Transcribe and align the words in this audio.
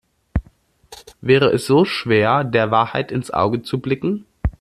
Wäre 1.21 1.53
es 1.53 1.67
so 1.67 1.85
schwer, 1.85 2.43
der 2.43 2.71
Wahrheit 2.71 3.11
ins 3.11 3.29
Auge 3.29 3.61
zu 3.61 3.79
blicken? 3.79 4.25